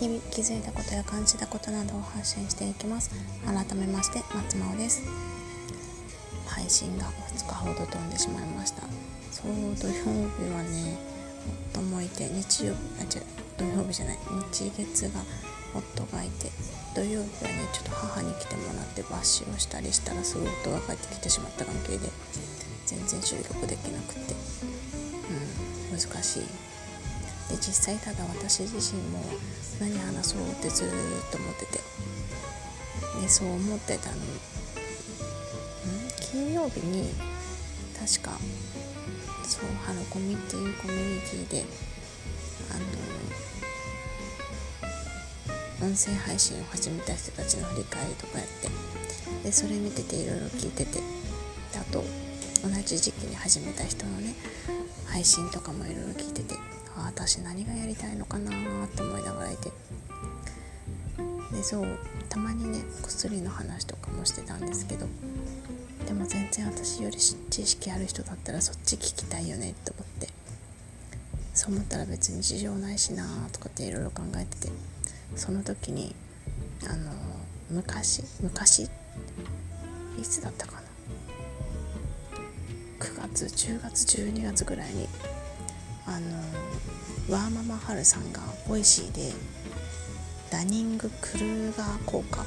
[0.00, 3.10] 日々気づいたことや感じたことなどを発信していきます。
[3.44, 5.02] 改めまして松真央です。
[6.46, 8.82] 配信が2日ほど飛んでしまいました。
[9.30, 10.08] そう土曜日
[10.52, 10.98] はね
[11.72, 13.24] 夫もいて日曜日あ違う
[13.56, 14.18] 土曜日じゃない。
[14.52, 15.20] 日月が
[15.74, 16.50] 夫がいて
[16.94, 19.22] 土曜日はねちょっと母に来てもらって抜歯を
[19.58, 22.08] したりしたらすぐ夫が帰ってきてしまった関係で
[22.86, 24.34] 全然収録できなくて。
[25.92, 26.42] うん難しい。
[27.48, 29.22] で実際ただ私自身も
[29.80, 30.88] 何話そうってずっ
[31.30, 31.80] と思ってて。
[33.22, 34.16] でそう思ってたの。
[34.16, 34.18] ん？
[36.20, 37.12] 金曜日に
[37.98, 38.38] 確か
[39.44, 41.64] そうハロコミっていうコミュニティで
[42.70, 42.74] あ
[45.80, 48.68] の音声配信を始めた人たちの振り返りとかやって。
[49.42, 51.00] でそれ見てていろいろ聞いてて。
[51.74, 52.02] あと
[52.62, 54.34] 同じ時期に始めた人のね
[55.06, 56.54] 配信とかもいろいろ聞いてて。
[56.98, 59.70] あ私何がやりたいのかなって思いながらいて。
[61.52, 65.06] でそうたまにね薬の話とかもしてたんですけど。
[66.06, 70.28] でも全然私より知識ある人だったらそっち聞きたいよねって思って。
[71.54, 74.72] そう思ったら別に事情ないしなとかっていろいろ考えてて。
[75.36, 76.14] その時に
[76.90, 77.12] あの
[77.70, 80.82] 昔昔いつだったかな。
[83.00, 85.08] 9月10月12月ぐらいに
[86.08, 89.32] あのワーママハルさんが Voicy で
[90.50, 92.46] ダニング・クルーガー効果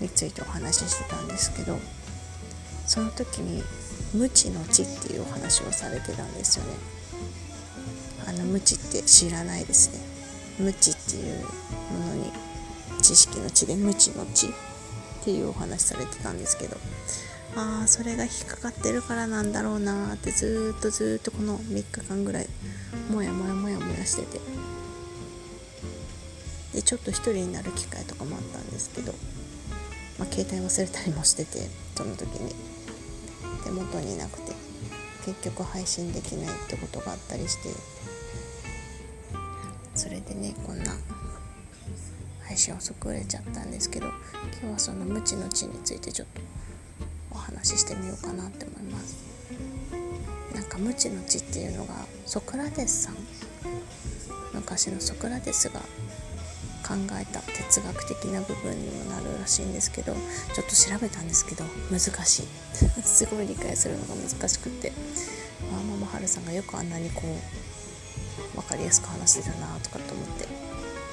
[0.00, 1.76] についてお話ししてたんですけど
[2.86, 3.62] その時に
[4.14, 6.72] 無知の知っていうお話をされてたんですよね。
[8.26, 10.00] あの無知って知らないですね。
[10.58, 12.32] 無知っていうものに
[13.02, 14.50] 知識の知で無知の知っ
[15.24, 16.76] ていうお話されてたんですけど。
[17.56, 22.48] ああそれが引っかかってるからなんだろうなってずっとずっとこの3日間ぐらい
[23.10, 24.40] もやもやもやもやしてて。
[26.74, 29.12] でちょっと一人になる機会とかもあったんですけど、
[30.18, 32.52] まあ、携帯忘れたりもしててその時に。
[33.64, 34.52] 手元になくて
[35.24, 37.70] 結局配信できないってことがあったりして。
[39.94, 40.96] それでねこんな
[42.42, 44.08] 配信遅くれちゃったんですけど
[44.60, 46.40] 今日はその無知の知についてちょっと
[47.54, 49.16] 話してみようかなって思います。
[50.54, 51.94] なんか無知の知っていうのが
[52.26, 53.16] ソクラテスさん？
[54.52, 55.80] 昔のソクラテスが
[56.86, 62.46] 考えた哲学的な部分にもなるらしいんですけどちょっと調べたんですけど難しい。
[63.02, 64.92] すごい理解するのが難しくって。
[65.72, 70.46] ワーママハルさんがよくあんなにこう分かりやすく話してたなとかって思って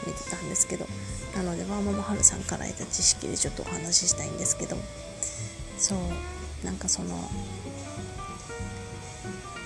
[0.06, 0.88] 見てたんですけど。
[1.36, 4.78] なのでワーママハルさんから得た知識でちょっとお話ししたいんですけど。
[5.82, 6.00] そう。
[6.66, 7.10] なんかその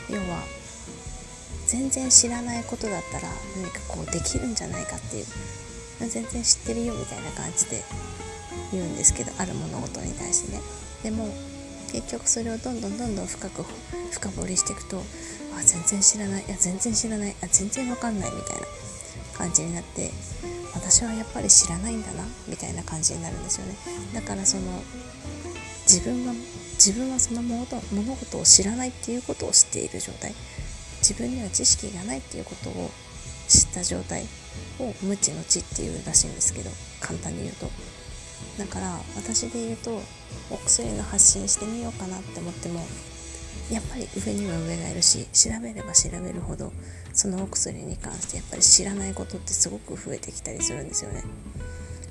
[0.10, 0.44] 要は
[1.68, 3.28] 全然知らないことだったら
[3.62, 5.26] 何かこうできるんじゃないかっていう。
[6.00, 7.84] 全然知ってるよみたいな感じで
[8.72, 10.62] 言うんですけどある物事に対してね。
[11.04, 11.34] でも
[11.92, 13.64] 結局それをどんどんどんどん深く
[14.12, 14.98] 深掘りしていくと
[15.58, 18.68] あ全然知らないいや全然知らないあ全然わかんないみたいな
[19.38, 20.12] 感じになって
[20.74, 23.76] 私はやっぱり知らないんだなみたいな感じになるんですよね。
[24.14, 24.64] だからその
[25.96, 26.34] 自分は
[26.74, 30.34] 自分はその物事を知らないっていうことを知っている状態。
[31.00, 32.92] 自分には知識がないっていうことを
[33.48, 34.26] 知った状態
[34.80, 36.70] を無知の知っていうらしいんですけど
[37.00, 37.70] 簡単に言うと。
[38.58, 40.02] だから私で言うと
[40.52, 42.86] お薬の発信してみようかなって思っても
[43.72, 46.74] やっぱり上には上がいるし調べれば調べるほど
[47.14, 51.24] そのお薬に関してやっぱり知らないことってすごく増えてきたりするんですよね。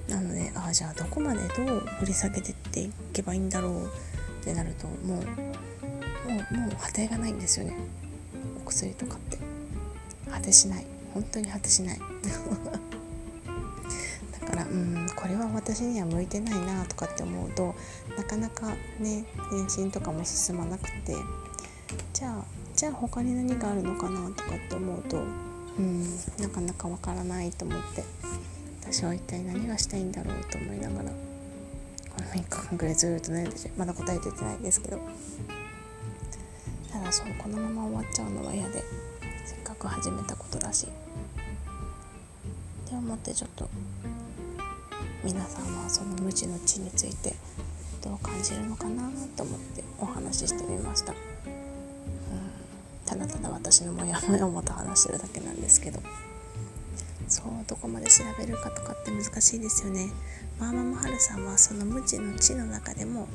[0.09, 3.89] なのでああじゃあどこまでどう掘り下げてっていけばいいんだろうっ
[4.45, 5.25] てなるともう
[6.31, 7.77] もうもう果てがないんですよね。
[8.63, 9.39] お薬とかって。
[10.31, 10.87] 果てしない。
[11.13, 11.99] 本当に果てしない。
[14.41, 17.75] だからうんこれは私には向いてないなとかって思うと
[18.17, 18.69] なかなか
[18.99, 21.15] ね妊娠とかも進まなくて
[22.12, 25.23] じゃあじゃあ他に何があるのかなとかって思うと
[25.79, 26.05] うん
[26.39, 28.05] なかなかわからないと思って。
[28.85, 31.17] 私は一体何がしたいんだろうと思いながらこ
[32.21, 35.01] の3日間ぐらいずっと悩んでてまだ答えててないですけど。
[36.95, 38.85] ただそうこのまま終わっちゃうのは嫌で
[39.45, 40.87] せっかく始めたことだし。
[40.87, 40.89] っ
[42.89, 43.69] て思ってちょっと
[45.25, 47.35] 皆さんはその無知の知について
[48.01, 51.19] どう感じるのかなと思ってお話ししてみました、うん、
[53.07, 55.99] ただただ私のモヤモヤをもと話してるだけなんですけど。
[57.29, 60.11] そうどこまで調べるかとかって難しいですよね。
[60.59, 63.29] マーママハルさんはその無知の知の中でも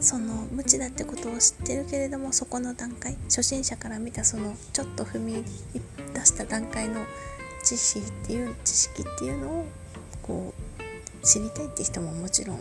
[0.00, 5.44] その無知だってことを知ってるけれどもそこの段階初心者から見たそのちょっと踏み
[6.14, 7.00] 出した段階の
[7.64, 9.66] 知識っていう知識っていうのを
[10.22, 10.54] こ
[11.22, 12.58] う知りたいって人ももちろん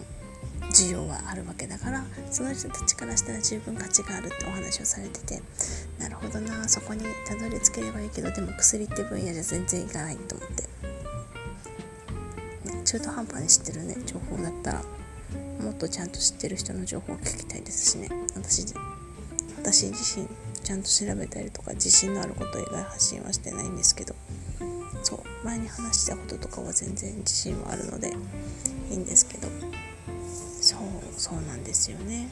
[0.72, 5.42] 需要はあるわけだからその人たちからしたら十分価値があるってお話をされてて
[6.26, 6.68] ほどな。
[6.68, 10.64] そこにたどり着ければいいけどでも薬って分野じゃ全然いかないと思って、
[12.84, 14.82] 中途半端に知ってるね情報だったら。
[15.62, 18.10] もっとちゃんと知ってる人の情報を聞きたいですしね。
[18.36, 18.66] 私
[19.58, 20.28] 私自身
[20.64, 24.14] ちゃんと調べたりとか自信のあること以外発信はしてないんですけど。
[25.02, 28.14] そう前に話したこととかは全然自信はあるので
[28.90, 29.48] いいんですけど。
[30.62, 30.80] そう
[31.18, 32.28] そうなんですよね。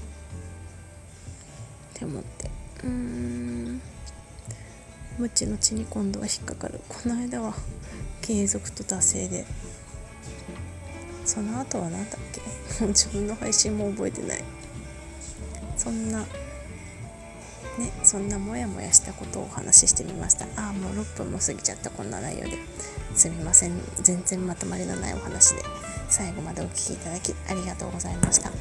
[1.95, 2.62] って思って。
[2.83, 3.81] うーん。
[5.17, 6.79] 無知の知に今度は引っかかる。
[6.89, 7.53] この間は
[8.21, 9.45] 継続と惰性で。
[11.25, 12.41] その後は何だっけ？
[12.83, 14.43] も う自分の配信も覚えてない。
[15.77, 16.25] そんなね
[18.03, 20.45] そんなモヤモヤしたことをお話ししてみました。
[20.55, 21.89] ああもう6分も過ぎちゃった。
[21.89, 22.57] こんな内容で。
[23.15, 23.79] すみません。
[24.01, 25.63] 全然まとまりのないお話で。
[26.09, 28.51] 最後までお聴きいただきありがとうございました。